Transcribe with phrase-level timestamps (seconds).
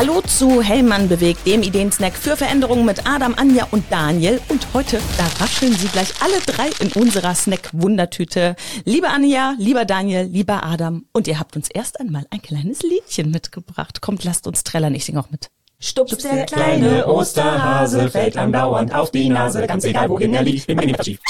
[0.00, 4.40] Hallo zu Hellmann bewegt, dem Ideensnack für Veränderungen mit Adam, Anja und Daniel.
[4.48, 8.56] Und heute, da rascheln sie gleich alle drei in unserer Snack-Wundertüte.
[8.86, 11.04] Liebe Anja, lieber Daniel, lieber Adam.
[11.12, 14.00] Und ihr habt uns erst einmal ein kleines Liedchen mitgebracht.
[14.00, 15.50] Kommt, lasst uns trällern, ich singe auch mit.
[15.78, 20.80] Stups, der kleine Osterhase fällt andauernd auf die Nase, ganz egal wohin er lief, immer
[20.80, 21.20] geht schief.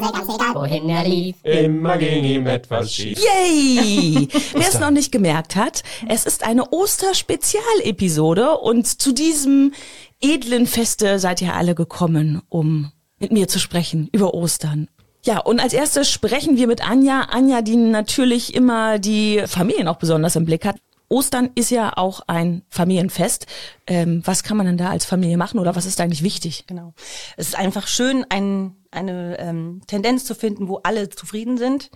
[0.00, 1.36] Wohin er lief.
[1.42, 3.18] Immer ging ihm etwas schief.
[3.18, 4.28] Yay!
[4.54, 9.72] Wer es noch nicht gemerkt hat, es ist eine Oster-Spezialepisode und zu diesem
[10.20, 14.88] edlen Feste seid ihr alle gekommen, um mit mir zu sprechen über Ostern.
[15.24, 17.22] Ja, und als erstes sprechen wir mit Anja.
[17.30, 20.76] Anja, die natürlich immer die Familien auch besonders im Blick hat.
[21.08, 23.46] Ostern ist ja auch ein Familienfest.
[23.86, 26.66] Ähm, was kann man denn da als Familie machen oder was ist eigentlich wichtig?
[26.66, 26.94] Genau.
[27.36, 31.90] Es ist einfach schön, ein, eine ähm, Tendenz zu finden, wo alle zufrieden sind.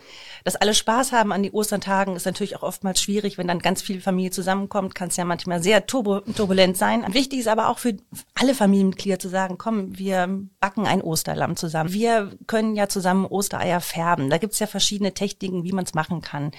[0.45, 3.81] Dass alle Spaß haben an die Ostertagen ist natürlich auch oftmals schwierig, wenn dann ganz
[3.81, 7.05] viel Familie zusammenkommt, kann es ja manchmal sehr turbulent sein.
[7.15, 7.97] Wichtig ist aber auch für
[8.35, 10.29] alle Familienmitglieder zu sagen, komm, wir
[10.61, 11.93] backen ein Osterlamm zusammen.
[11.95, 14.29] Wir können ja zusammen Ostereier färben.
[14.29, 16.53] Da gibt's ja verschiedene Techniken, wie man es machen kann.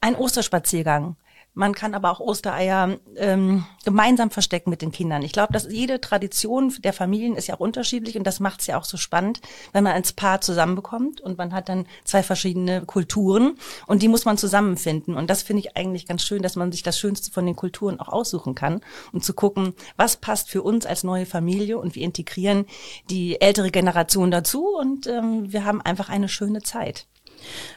[0.00, 1.16] Ein Osterspaziergang
[1.56, 5.22] man kann aber auch Ostereier ähm, gemeinsam verstecken mit den Kindern.
[5.22, 8.66] Ich glaube, dass jede Tradition der Familien ist ja auch unterschiedlich und das macht es
[8.66, 9.40] ja auch so spannend,
[9.72, 14.26] wenn man als Paar zusammenbekommt und man hat dann zwei verschiedene Kulturen und die muss
[14.26, 15.16] man zusammenfinden.
[15.16, 17.98] Und das finde ich eigentlich ganz schön, dass man sich das Schönste von den Kulturen
[18.00, 22.02] auch aussuchen kann, um zu gucken, was passt für uns als neue Familie und wir
[22.02, 22.66] integrieren
[23.08, 27.06] die ältere Generation dazu und ähm, wir haben einfach eine schöne Zeit.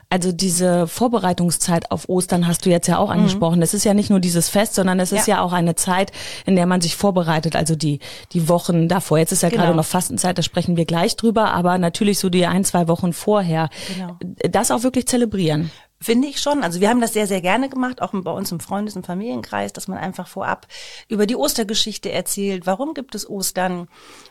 [0.09, 3.19] Also diese Vorbereitungszeit auf Ostern hast du jetzt ja auch mhm.
[3.19, 3.61] angesprochen.
[3.61, 5.35] Es ist ja nicht nur dieses Fest, sondern es ist ja.
[5.35, 6.11] ja auch eine Zeit,
[6.45, 7.55] in der man sich vorbereitet.
[7.55, 7.99] Also die,
[8.33, 9.19] die Wochen davor.
[9.19, 9.63] Jetzt ist ja genau.
[9.63, 11.53] gerade noch Fastenzeit, da sprechen wir gleich drüber.
[11.53, 13.69] Aber natürlich so die ein, zwei Wochen vorher.
[13.93, 14.17] Genau.
[14.49, 15.71] Das auch wirklich zelebrieren.
[16.01, 16.63] Finde ich schon.
[16.63, 19.73] Also wir haben das sehr, sehr gerne gemacht, auch bei uns im Freundes- und Familienkreis,
[19.73, 20.65] dass man einfach vorab
[21.09, 22.65] über die Ostergeschichte erzählt.
[22.65, 23.89] Warum gibt es Ostern?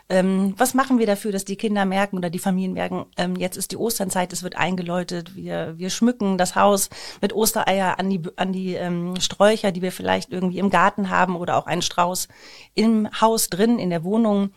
[0.09, 3.59] Ähm, was machen wir dafür, dass die Kinder merken oder die Familien merken, ähm, jetzt
[3.59, 6.88] ist die Osternzeit, es wird eingeläutet, wir, wir schmücken das Haus
[7.20, 11.37] mit Ostereier an die, an die ähm, Sträucher, die wir vielleicht irgendwie im Garten haben
[11.37, 12.28] oder auch einen Strauß
[12.75, 14.53] im Haus drin, in der Wohnung.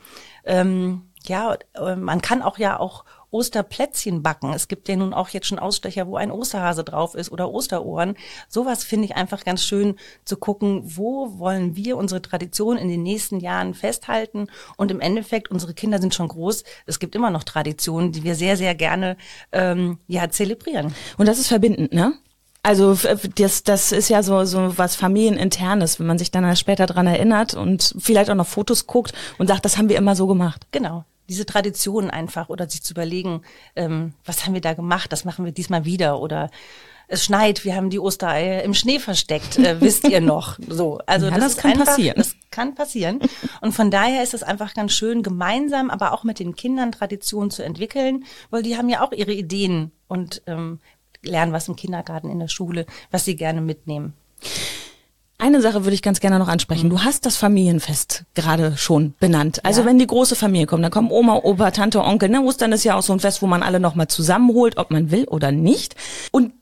[0.45, 4.53] Ähm, ja, äh, man kann auch ja auch Osterplätzchen backen.
[4.53, 8.15] Es gibt ja nun auch jetzt schon Ausstecher, wo ein Osterhase drauf ist oder Osterohren.
[8.49, 13.03] Sowas finde ich einfach ganz schön zu gucken, wo wollen wir unsere Tradition in den
[13.03, 14.47] nächsten Jahren festhalten.
[14.77, 16.63] Und im Endeffekt, unsere Kinder sind schon groß.
[16.85, 19.17] Es gibt immer noch Traditionen, die wir sehr, sehr gerne
[19.51, 20.93] ähm, ja, zelebrieren.
[21.17, 22.13] Und das ist verbindend, ne?
[22.63, 22.95] Also
[23.35, 27.55] das, das ist ja so, so was familieninternes, wenn man sich dann später dran erinnert
[27.55, 30.67] und vielleicht auch noch Fotos guckt und sagt, das haben wir immer so gemacht.
[30.71, 33.41] Genau diese Tradition einfach oder sich zu überlegen,
[33.75, 36.49] ähm, was haben wir da gemacht, das machen wir diesmal wieder oder
[37.11, 40.57] es schneit, wir haben die Ostereier im Schnee versteckt, äh, wisst ihr noch?
[40.67, 42.15] So, also ja, das, das kann einfach, passieren.
[42.17, 43.19] Das kann passieren.
[43.59, 47.51] Und von daher ist es einfach ganz schön, gemeinsam, aber auch mit den Kindern Traditionen
[47.51, 50.79] zu entwickeln, weil die haben ja auch ihre Ideen und ähm,
[51.21, 54.13] lernen was im Kindergarten, in der Schule, was sie gerne mitnehmen.
[55.41, 56.91] Eine Sache würde ich ganz gerne noch ansprechen.
[56.91, 59.65] Du hast das Familienfest gerade schon benannt.
[59.65, 59.87] Also ja.
[59.87, 62.29] wenn die große Familie kommt, dann kommen Oma, Opa, Tante, Onkel.
[62.29, 62.43] Ne?
[62.43, 65.23] Ostern ist ja auch so ein Fest, wo man alle nochmal zusammenholt, ob man will
[65.23, 65.95] oder nicht.
[66.29, 66.53] Und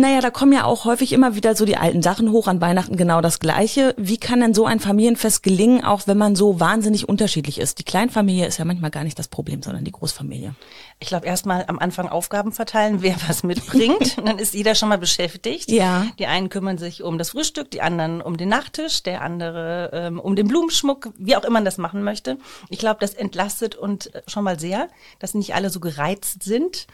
[0.00, 2.96] naja, da kommen ja auch häufig immer wieder so die alten Sachen hoch an Weihnachten
[2.96, 3.94] genau das Gleiche.
[3.96, 7.78] Wie kann denn so ein Familienfest gelingen, auch wenn man so wahnsinnig unterschiedlich ist?
[7.78, 10.54] Die Kleinfamilie ist ja manchmal gar nicht das Problem, sondern die Großfamilie.
[10.98, 14.18] Ich glaube, erstmal am Anfang Aufgaben verteilen, wer was mitbringt.
[14.24, 15.70] dann ist jeder schon mal beschäftigt.
[15.70, 16.06] Ja.
[16.18, 20.20] Die einen kümmern sich um das Frühstück, die anderen um den Nachtisch, der andere ähm,
[20.20, 22.38] um den Blumenschmuck, wie auch immer man das machen möchte.
[22.68, 24.88] Ich glaube, das entlastet und äh, schon mal sehr,
[25.20, 26.86] dass nicht alle so gereizt sind.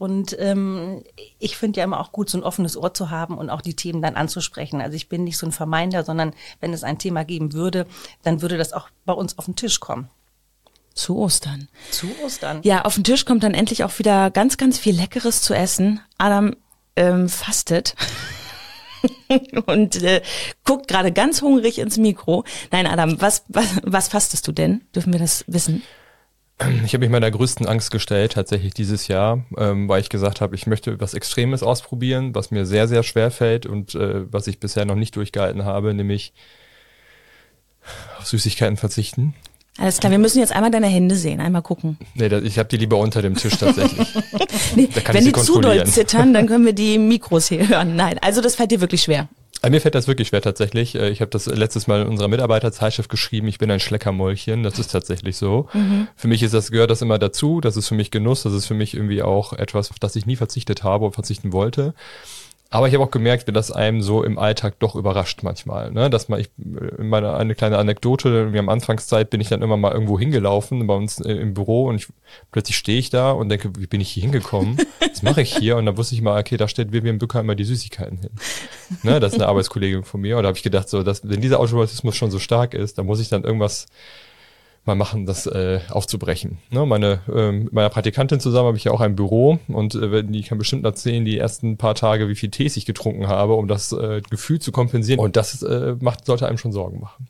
[0.00, 1.04] Und ähm,
[1.38, 3.76] ich finde ja immer auch gut, so ein offenes Ohr zu haben und auch die
[3.76, 4.80] Themen dann anzusprechen.
[4.80, 7.86] Also ich bin nicht so ein Vermeinder, sondern wenn es ein Thema geben würde,
[8.22, 10.08] dann würde das auch bei uns auf den Tisch kommen.
[10.94, 11.68] Zu Ostern.
[11.90, 12.60] Zu Ostern.
[12.62, 16.00] Ja, auf den Tisch kommt dann endlich auch wieder ganz, ganz viel Leckeres zu essen.
[16.16, 16.56] Adam
[16.96, 17.94] ähm, fastet.
[19.66, 20.22] und äh,
[20.64, 22.44] guckt gerade ganz hungrig ins Mikro.
[22.70, 24.80] Nein, Adam, was, was, was fastest du denn?
[24.94, 25.82] Dürfen wir das wissen?
[26.84, 30.54] Ich habe mich meiner größten Angst gestellt, tatsächlich dieses Jahr, ähm, weil ich gesagt habe,
[30.54, 34.60] ich möchte was Extremes ausprobieren, was mir sehr, sehr schwer fällt und äh, was ich
[34.60, 36.32] bisher noch nicht durchgehalten habe, nämlich
[38.18, 39.34] auf Süßigkeiten verzichten.
[39.78, 41.96] Alles klar, wir müssen jetzt einmal deine Hände sehen, einmal gucken.
[42.14, 44.08] Nee, das, ich habe die lieber unter dem Tisch tatsächlich.
[44.76, 47.96] nee, wenn die zu doll zittern, dann können wir die Mikros hier hören.
[47.96, 49.28] Nein, also das fällt dir wirklich schwer.
[49.62, 50.94] Äh, mir fällt das wirklich schwer tatsächlich.
[50.94, 54.78] Äh, ich habe das letztes Mal in unserer Mitarbeiterzeitschrift geschrieben, ich bin ein Schleckermäulchen, das
[54.78, 55.68] ist tatsächlich so.
[55.72, 56.08] Mhm.
[56.16, 58.66] Für mich ist das, gehört das immer dazu, das ist für mich Genuss, das ist
[58.66, 61.94] für mich irgendwie auch etwas, auf das ich nie verzichtet habe und verzichten wollte.
[62.72, 65.90] Aber ich habe auch gemerkt, wie das einem so im Alltag doch überrascht manchmal.
[65.90, 66.08] Ne?
[66.08, 69.76] Dass man, ich, in meiner eine kleine Anekdote, wie am Anfangszeit bin ich dann immer
[69.76, 72.06] mal irgendwo hingelaufen bei uns äh, im Büro und ich,
[72.52, 74.78] plötzlich stehe ich da und denke, wie bin ich hier hingekommen?
[75.00, 75.76] Was mache ich hier?
[75.78, 78.30] Und dann wusste ich mal, okay, da stellt Vivian Bücker immer die Süßigkeiten hin.
[79.02, 79.18] Ne?
[79.18, 80.36] Das ist eine Arbeitskollegin von mir.
[80.36, 83.06] Und da habe ich gedacht, so, dass, wenn dieser Automatismus schon so stark ist, dann
[83.06, 83.86] muss ich dann irgendwas
[84.84, 86.58] mal machen, das äh, aufzubrechen.
[86.70, 90.24] Ne, meine, äh, mit meiner Praktikantin zusammen habe ich ja auch ein Büro und äh,
[90.24, 93.68] die kann bestimmt erzählen, die ersten paar Tage, wie viel Tees ich getrunken habe, um
[93.68, 95.20] das äh, Gefühl zu kompensieren.
[95.20, 97.28] Und das äh, macht, sollte einem schon Sorgen machen.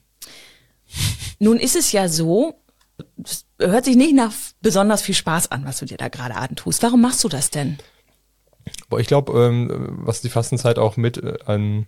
[1.38, 2.55] Nun ist es ja so,
[3.23, 6.82] es hört sich nicht nach besonders viel Spaß an, was du dir da gerade antust.
[6.82, 7.79] Warum machst du das denn?
[8.88, 11.87] Boah, ich glaube, ähm, was die Fastenzeit auch mit äh, an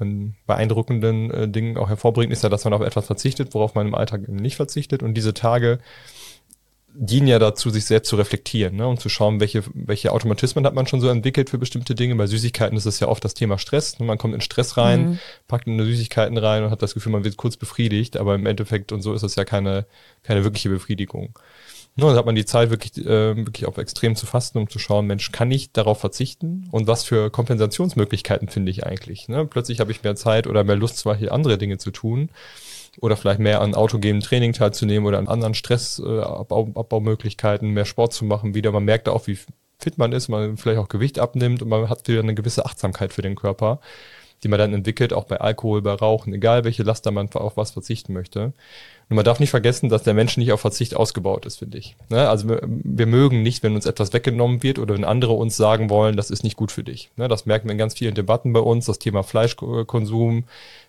[0.00, 3.86] an beeindruckenden äh, Dingen auch hervorbringt, ist ja, dass man auf etwas verzichtet, worauf man
[3.86, 5.02] im Alltag nicht verzichtet.
[5.02, 5.78] Und diese Tage
[6.92, 8.86] dienen ja dazu, sich selbst zu reflektieren ne?
[8.86, 12.16] und zu schauen, welche, welche Automatismen hat man schon so entwickelt für bestimmte Dinge.
[12.16, 13.98] Bei Süßigkeiten ist es ja oft das Thema Stress.
[13.98, 14.06] Ne?
[14.06, 15.18] Man kommt in Stress rein, mhm.
[15.46, 18.92] packt in Süßigkeiten rein und hat das Gefühl, man wird kurz befriedigt, aber im Endeffekt
[18.92, 19.86] und so ist es ja keine,
[20.24, 21.38] keine wirkliche Befriedigung.
[22.00, 24.78] Ne, dann hat man die Zeit wirklich, äh, wirklich auf extrem zu fasten, um zu
[24.78, 26.66] schauen, Mensch, kann ich darauf verzichten?
[26.70, 29.28] Und was für Kompensationsmöglichkeiten finde ich eigentlich?
[29.28, 29.44] Ne?
[29.44, 32.30] Plötzlich habe ich mehr Zeit oder mehr Lust, zwar hier andere Dinge zu tun
[33.00, 38.54] oder vielleicht mehr an autogenem Training teilzunehmen oder an anderen Stressabbau, mehr Sport zu machen
[38.54, 38.72] wieder.
[38.72, 39.38] Man merkt auch, wie
[39.78, 43.12] fit man ist, man vielleicht auch Gewicht abnimmt und man hat wieder eine gewisse Achtsamkeit
[43.12, 43.80] für den Körper,
[44.42, 47.70] die man dann entwickelt, auch bei Alkohol, bei Rauchen, egal welche Laster man auf was
[47.72, 48.52] verzichten möchte.
[49.10, 51.96] Und man darf nicht vergessen, dass der Mensch nicht auf Verzicht ausgebaut ist, finde ich.
[52.10, 52.28] Ne?
[52.28, 55.90] Also wir, wir, mögen nicht, wenn uns etwas weggenommen wird oder wenn andere uns sagen
[55.90, 57.10] wollen, das ist nicht gut für dich.
[57.16, 57.26] Ne?
[57.26, 60.44] Das merken wir in ganz vielen Debatten bei uns, das Thema Fleischkonsum,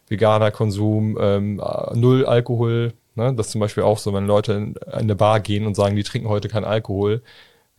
[0.07, 1.61] veganer Konsum, ähm,
[1.95, 2.93] null Alkohol.
[3.15, 3.33] Ne?
[3.33, 6.03] Das ist zum Beispiel auch so, wenn Leute in eine Bar gehen und sagen, die
[6.03, 7.23] trinken heute keinen Alkohol,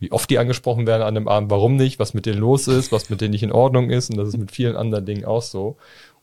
[0.03, 2.91] wie oft die angesprochen werden an dem Abend, warum nicht, was mit denen los ist,
[2.91, 4.09] was mit denen nicht in Ordnung ist.
[4.09, 5.77] Und das ist mit vielen anderen Dingen auch so.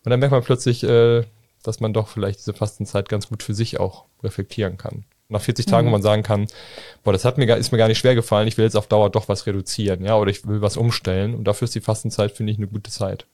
[0.05, 1.25] Und dann merkt man plötzlich, äh,
[1.63, 5.05] dass man doch vielleicht diese Fastenzeit ganz gut für sich auch reflektieren kann.
[5.31, 5.93] Nach 40 Tagen, mhm.
[5.93, 6.47] wo man sagen kann,
[7.05, 9.09] boah, das hat mir, ist mir gar nicht schwer gefallen, ich will jetzt auf Dauer
[9.09, 11.35] doch was reduzieren, ja, oder ich will was umstellen.
[11.35, 13.25] Und dafür ist die Fastenzeit, finde ich, eine gute Zeit.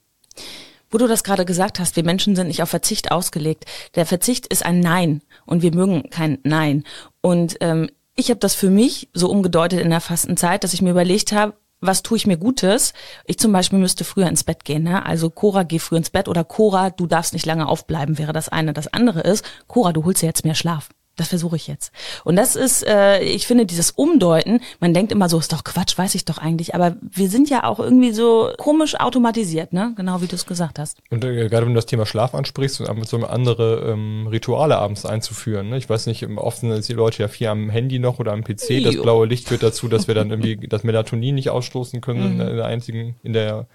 [0.90, 3.64] Wo du das gerade gesagt hast, wir Menschen sind nicht auf Verzicht ausgelegt.
[3.96, 6.84] Der Verzicht ist ein Nein und wir mögen kein Nein.
[7.20, 10.90] Und ähm, ich habe das für mich so umgedeutet in der Fastenzeit, dass ich mir
[10.90, 12.94] überlegt habe, was tue ich mir Gutes?
[13.26, 14.84] Ich zum Beispiel müsste früher ins Bett gehen.
[14.84, 15.04] Ne?
[15.04, 18.48] Also Cora, geh früh ins Bett oder Cora, du darfst nicht lange aufbleiben, wäre das
[18.48, 18.72] eine.
[18.72, 20.88] Das andere ist, Cora, du holst dir jetzt mehr Schlaf.
[21.16, 21.92] Das versuche ich jetzt.
[22.24, 25.96] Und das ist, äh, ich finde, dieses Umdeuten, man denkt immer so, ist doch Quatsch,
[25.96, 26.74] weiß ich doch eigentlich.
[26.74, 29.94] Aber wir sind ja auch irgendwie so komisch automatisiert, ne?
[29.96, 30.98] Genau wie du es gesagt hast.
[31.10, 35.06] Und äh, gerade wenn du das Thema Schlaf ansprichst und so andere ähm, Rituale abends
[35.06, 35.70] einzuführen.
[35.70, 35.78] Ne?
[35.78, 38.70] Ich weiß nicht, oft sind die Leute ja viel am Handy noch oder am PC.
[38.70, 38.84] Jo.
[38.84, 42.40] Das blaue Licht führt dazu, dass wir dann irgendwie das Melatonin nicht ausstoßen können mhm.
[42.40, 43.66] in der einzigen, in der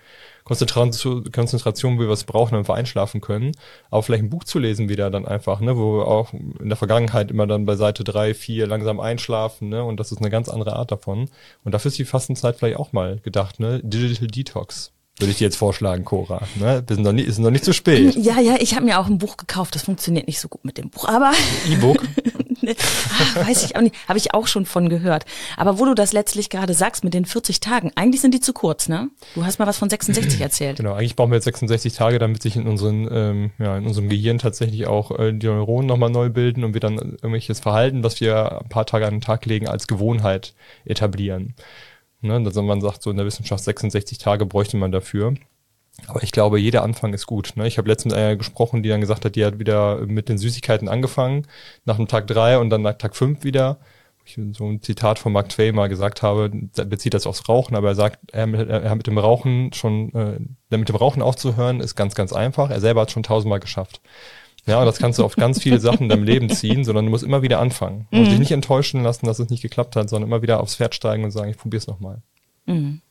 [0.43, 3.51] Konzentration, Konzentration, wie wir es brauchen, wir einschlafen können.
[3.89, 6.77] Aber vielleicht ein Buch zu lesen wieder dann einfach, ne, wo wir auch in der
[6.77, 10.49] Vergangenheit immer dann bei Seite drei, vier langsam einschlafen, ne, und das ist eine ganz
[10.49, 11.29] andere Art davon.
[11.63, 14.91] Und dafür ist die Fastenzeit vielleicht auch mal gedacht, ne, Digital Detox.
[15.19, 16.47] Würde ich dir jetzt vorschlagen, Cora.
[16.55, 16.83] Ne?
[16.87, 18.15] Wir sind noch nicht, ist noch nicht zu spät.
[18.15, 19.75] Ja, ja, ich habe mir auch ein Buch gekauft.
[19.75, 21.31] Das funktioniert nicht so gut mit dem Buch, aber.
[21.69, 21.97] E-Book?
[22.63, 23.95] Ach, weiß ich auch nicht.
[24.07, 25.25] Habe ich auch schon von gehört.
[25.57, 28.53] Aber wo du das letztlich gerade sagst mit den 40 Tagen, eigentlich sind die zu
[28.53, 29.09] kurz, ne?
[29.35, 30.77] Du hast mal was von 66 erzählt.
[30.77, 34.09] Genau, eigentlich brauchen wir jetzt 66 Tage, damit sich in unseren, ähm, ja, in unserem
[34.09, 38.21] Gehirn tatsächlich auch äh, die Neuronen nochmal neu bilden und wir dann irgendwelches Verhalten, was
[38.21, 40.53] wir ein paar Tage an den Tag legen, als Gewohnheit
[40.85, 41.55] etablieren.
[42.21, 42.41] Ne?
[42.45, 45.33] Also man sagt so in der Wissenschaft 66 Tage bräuchte man dafür.
[46.07, 47.53] Aber ich glaube, jeder Anfang ist gut.
[47.55, 47.67] Ne?
[47.67, 50.37] Ich habe letztens mit einer gesprochen, die dann gesagt hat, die hat wieder mit den
[50.37, 51.47] Süßigkeiten angefangen,
[51.85, 53.79] nach dem Tag drei und dann nach Tag fünf wieder.
[54.23, 57.89] Ich so ein Zitat von Mark Twain mal gesagt habe, bezieht das aufs Rauchen, aber
[57.89, 61.95] er sagt, er mit, er mit dem Rauchen schon, äh, mit dem Rauchen aufzuhören, ist
[61.95, 62.69] ganz, ganz einfach.
[62.69, 63.99] Er selber hat schon tausendmal geschafft.
[64.67, 67.11] Ja, und das kannst du auf ganz viele Sachen in deinem Leben ziehen, sondern du
[67.11, 68.07] musst immer wieder anfangen.
[68.11, 68.29] Und mhm.
[68.29, 71.23] dich nicht enttäuschen lassen, dass es nicht geklappt hat, sondern immer wieder aufs Pferd steigen
[71.23, 72.21] und sagen, ich probier's nochmal.
[72.67, 73.01] Mhm.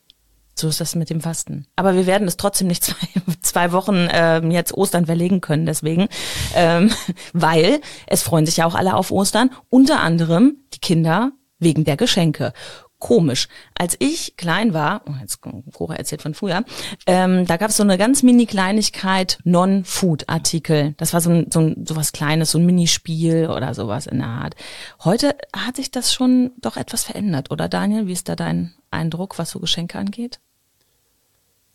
[0.61, 1.67] So ist das mit dem Fasten.
[1.77, 3.07] Aber wir werden es trotzdem nicht zwei,
[3.41, 6.09] zwei Wochen ähm, jetzt Ostern verlegen können, deswegen,
[6.55, 6.93] ähm,
[7.33, 11.97] weil es freuen sich ja auch alle auf Ostern, unter anderem die Kinder wegen der
[11.97, 12.53] Geschenke
[13.01, 13.49] komisch.
[13.75, 16.63] Als ich klein war, oh, jetzt Cora erzählt von früher,
[17.07, 20.95] ähm, da gab es so eine ganz mini Kleinigkeit Non-Food-Artikel.
[20.99, 24.19] Das war so, ein, so, ein, so was Kleines, so ein Minispiel oder sowas in
[24.19, 24.55] der Art.
[25.03, 28.07] Heute hat sich das schon doch etwas verändert, oder Daniel?
[28.07, 30.39] Wie ist da dein Eindruck, was so Geschenke angeht?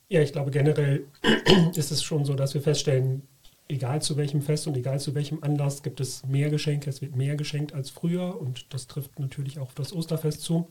[0.08, 1.06] Ja, ich glaube generell
[1.76, 3.24] ist es schon so, dass wir feststellen,
[3.68, 7.16] egal zu welchem Fest und egal zu welchem Anlass gibt es mehr Geschenke, es wird
[7.16, 10.70] mehr geschenkt als früher und das trifft natürlich auch auf das Osterfest zu.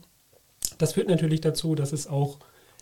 [0.77, 2.39] Das führt natürlich dazu, dass es auch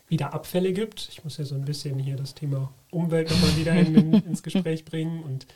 [0.08, 1.10] wieder Abfälle gibt.
[1.12, 4.44] Ich muss ja so ein bisschen hier das Thema Umwelt nochmal wieder in, in, ins
[4.44, 5.24] Gespräch bringen.
[5.24, 5.48] Und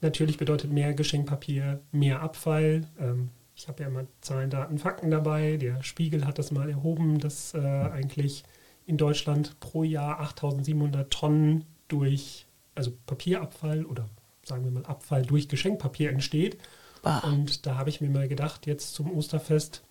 [0.00, 2.86] natürlich bedeutet mehr Geschenkpapier mehr Abfall.
[3.00, 5.56] Ähm, ich habe ja immer Zahlen, Daten, Fakten dabei.
[5.56, 8.44] Der Spiegel hat das mal erhoben, dass äh, eigentlich
[8.86, 14.08] in Deutschland pro Jahr 8700 Tonnen durch, also Papierabfall oder
[14.44, 16.56] sagen wir mal Abfall durch Geschenkpapier entsteht.
[17.02, 17.18] Bah.
[17.18, 19.82] Und da habe ich mir mal gedacht, jetzt zum Osterfest,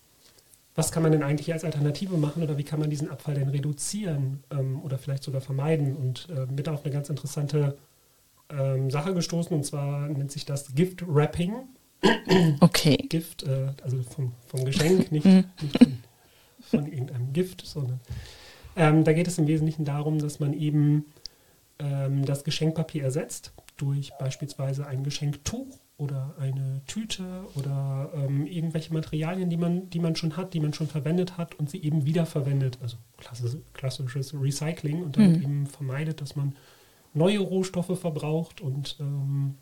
[0.74, 3.48] was kann man denn eigentlich als Alternative machen oder wie kann man diesen Abfall denn
[3.48, 5.96] reduzieren ähm, oder vielleicht sogar vermeiden?
[5.96, 7.76] Und äh, bin auf eine ganz interessante
[8.50, 11.54] ähm, Sache gestoßen und zwar nennt sich das Gift Wrapping.
[12.60, 12.96] Okay.
[13.08, 15.98] Gift, äh, also vom, vom Geschenk, nicht, nicht von,
[16.60, 18.00] von irgendeinem Gift, sondern
[18.76, 21.06] ähm, da geht es im Wesentlichen darum, dass man eben
[21.78, 29.48] ähm, das Geschenkpapier ersetzt durch beispielsweise ein Geschenktuch oder eine Tüte oder ähm, irgendwelche Materialien,
[29.48, 32.78] die man, die man schon hat, die man schon verwendet hat und sie eben wiederverwendet.
[32.82, 36.54] Also klassisch, klassisches Recycling und damit eben vermeidet, dass man
[37.14, 39.54] neue Rohstoffe verbraucht und ähm,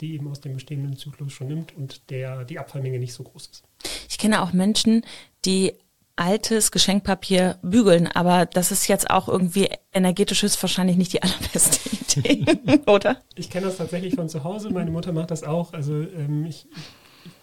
[0.00, 3.46] die eben aus dem bestehenden Zyklus schon nimmt und der die Abfallmenge nicht so groß
[3.46, 3.64] ist.
[4.08, 5.04] Ich kenne auch Menschen,
[5.44, 5.72] die
[6.18, 11.90] altes Geschenkpapier bügeln, aber das ist jetzt auch irgendwie energetisch ist wahrscheinlich nicht die allerbeste
[12.18, 12.44] Idee,
[12.86, 13.18] oder?
[13.36, 14.70] Ich kenne das tatsächlich von zu Hause.
[14.70, 15.72] Meine Mutter macht das auch.
[15.72, 16.66] Also ähm, ich,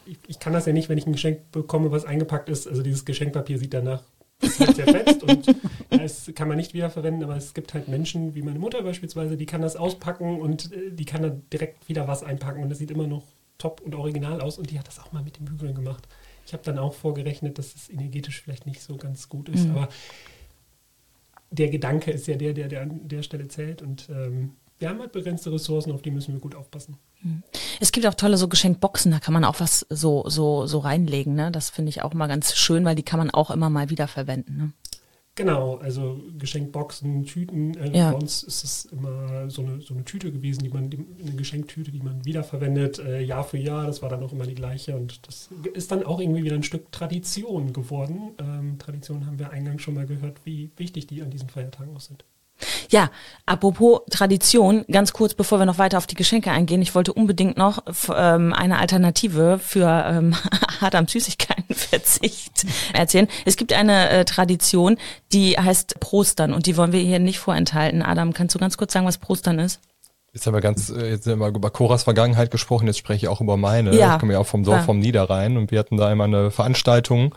[0.05, 2.67] ich, ich kann das ja nicht, wenn ich ein Geschenk bekomme, was eingepackt ist.
[2.67, 4.03] Also dieses Geschenkpapier sieht danach
[4.41, 5.53] sehr zerfetzt und ja,
[6.03, 9.46] es kann man nicht wiederverwenden, aber es gibt halt Menschen, wie meine Mutter beispielsweise, die
[9.46, 12.91] kann das auspacken und äh, die kann dann direkt wieder was einpacken und das sieht
[12.91, 13.24] immer noch
[13.58, 16.08] top und original aus und die hat das auch mal mit dem Bügeln gemacht.
[16.45, 19.89] Ich habe dann auch vorgerechnet, dass es energetisch vielleicht nicht so ganz gut ist, aber
[21.49, 24.99] der Gedanke ist ja der, der, der an der Stelle zählt und ähm, wir haben
[24.99, 26.97] halt begrenzte Ressourcen, auf die müssen wir gut aufpassen.
[27.79, 31.33] Es gibt auch tolle so Geschenkboxen, da kann man auch was so so so reinlegen,
[31.33, 31.49] ne?
[31.51, 34.07] Das finde ich auch mal ganz schön, weil die kann man auch immer mal wieder
[34.07, 34.71] verwenden, ne?
[35.38, 37.75] Genau, also Geschenkboxen, Tüten.
[37.75, 38.12] Äh, Ja.
[38.12, 41.36] Bei uns ist es immer so eine, so eine Tüte gewesen, die man, die, eine
[41.36, 43.86] Geschenktüte, die man wiederverwendet, äh, Jahr für Jahr.
[43.86, 46.63] Das war dann auch immer die gleiche und das ist dann auch irgendwie wieder ein
[46.63, 48.32] Stück Tradition geworden.
[48.39, 52.00] Ähm, Tradition haben wir eingangs schon mal gehört, wie wichtig die an diesen Feiertagen auch
[52.00, 52.24] sind.
[52.95, 53.09] Ja,
[53.45, 57.57] apropos Tradition, ganz kurz, bevor wir noch weiter auf die Geschenke eingehen, ich wollte unbedingt
[57.57, 57.83] noch
[58.15, 60.33] ähm, eine Alternative für ähm,
[60.79, 63.27] Adams Süßigkeitenverzicht erzählen.
[63.43, 64.97] Es gibt eine äh, Tradition,
[65.33, 68.01] die heißt Prostern und die wollen wir hier nicht vorenthalten.
[68.01, 69.81] Adam, kannst du ganz kurz sagen, was Prostern ist?
[70.31, 73.27] Jetzt haben wir ganz, äh, jetzt haben wir über Coras Vergangenheit gesprochen, jetzt spreche ich
[73.27, 73.93] auch über meine.
[73.93, 74.13] Ja.
[74.15, 74.83] Ich komme ja auch vom Dorf, Ja.
[74.83, 77.35] vom Niederrhein und wir hatten da immer eine Veranstaltung,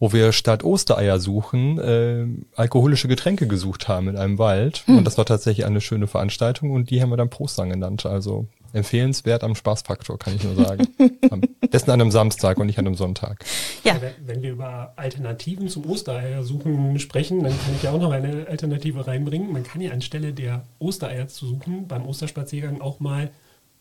[0.00, 2.26] wo wir statt Ostereier suchen, äh,
[2.56, 4.78] alkoholische Getränke gesucht haben in einem Wald.
[4.86, 4.98] Hm.
[4.98, 8.06] Und das war tatsächlich eine schöne Veranstaltung und die haben wir dann Prostern genannt.
[8.06, 10.88] Also empfehlenswert am Spaßfaktor, kann ich nur sagen.
[11.30, 13.44] am besten an einem Samstag und nicht an einem Sonntag.
[13.84, 18.00] Ja, Wenn, wenn wir über Alternativen zum Ostereier suchen sprechen, dann kann ich ja auch
[18.00, 19.52] noch eine Alternative reinbringen.
[19.52, 23.30] Man kann ja anstelle der Ostereier zu suchen, beim Osterspaziergang auch mal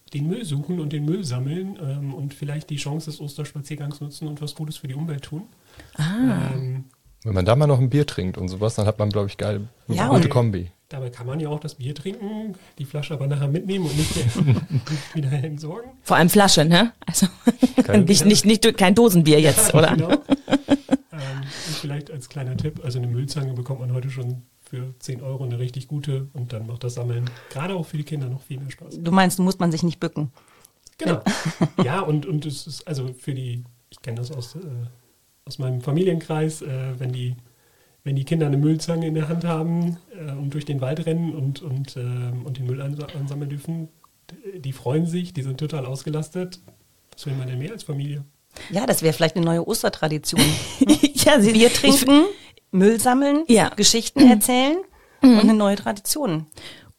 [0.10, 4.28] den Müll suchen und den Müll sammeln ähm, und vielleicht die Chance des Osterspaziergangs nutzen
[4.28, 5.44] und was Gutes für die Umwelt tun.
[5.96, 6.52] Ah.
[6.54, 6.86] Ähm,
[7.24, 9.38] Wenn man da mal noch ein Bier trinkt und sowas, dann hat man, glaube ich,
[9.38, 10.72] geil, eine Ja, gute Kombi.
[10.90, 14.16] dabei kann man ja auch das Bier trinken, die Flasche aber nachher mitnehmen und nicht,
[15.16, 15.92] wieder entsorgen.
[16.04, 16.94] vor allem Flasche, ne?
[17.06, 17.28] Also
[17.84, 19.96] Kein- nicht, nicht, nicht kein Dosenbier jetzt, oder?
[19.96, 20.12] Genau.
[20.12, 25.22] ähm, und vielleicht als kleiner Tipp, also eine Müllzange bekommt man heute schon für 10
[25.22, 28.42] Euro eine richtig gute und dann macht das Sammeln gerade auch für die Kinder noch
[28.42, 29.00] viel mehr Spaß.
[29.02, 30.32] Du meinst, muss man sich nicht bücken.
[30.98, 31.22] Genau.
[31.84, 34.60] Ja, und, und es ist also für die, ich kenne das aus, äh,
[35.46, 37.36] aus meinem Familienkreis, äh, wenn die
[38.06, 41.34] wenn die Kinder eine Müllzange in der Hand haben äh, und durch den Wald rennen
[41.36, 43.90] und, und, ähm, und den Müll ansa- ansammeln dürfen,
[44.58, 46.62] die freuen sich, die sind total ausgelastet.
[47.12, 48.24] Was will man denn mehr als Familie?
[48.72, 50.42] Ja, das wäre vielleicht eine neue Ostertradition.
[51.14, 52.24] ja, sie, Bier trinken,
[52.72, 53.70] Müll sammeln, Ja.
[53.76, 54.78] Geschichten erzählen
[55.22, 56.46] und eine neue Tradition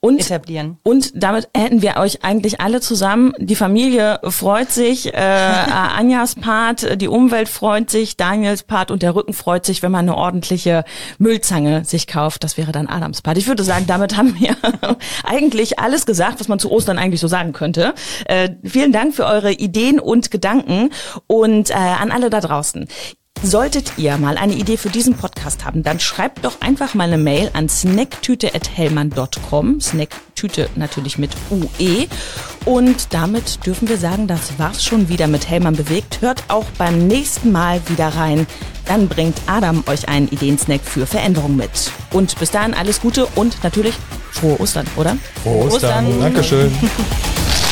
[0.02, 0.78] und etablieren.
[0.82, 3.34] Und damit hätten wir euch eigentlich alle zusammen.
[3.38, 9.14] Die Familie freut sich, äh, Anjas Part, die Umwelt freut sich, Daniels Part und der
[9.14, 10.84] Rücken freut sich, wenn man eine ordentliche
[11.18, 12.44] Müllzange sich kauft.
[12.44, 13.36] Das wäre dann Adams Part.
[13.36, 14.56] Ich würde sagen, damit haben wir
[15.24, 17.94] eigentlich alles gesagt, was man zu Ostern eigentlich so sagen könnte.
[18.24, 20.88] Äh, vielen Dank für eure Ideen und Gedanken
[21.26, 22.88] und äh, an alle da draußen.
[23.42, 27.16] Solltet ihr mal eine Idee für diesen Podcast haben, dann schreibt doch einfach mal eine
[27.16, 29.80] Mail an snacktüte.hellmann.com.
[29.80, 32.06] Snacktüte natürlich mit UE.
[32.66, 36.20] Und damit dürfen wir sagen, das war's schon wieder mit Hellmann bewegt.
[36.20, 38.46] Hört auch beim nächsten Mal wieder rein.
[38.84, 41.92] Dann bringt Adam euch einen Ideensnack für Veränderung mit.
[42.10, 43.94] Und bis dahin alles Gute und natürlich
[44.32, 45.16] frohe Ostern, oder?
[45.42, 46.06] Frohe Ostern.
[46.06, 46.20] Ostern.
[46.20, 46.70] Dankeschön.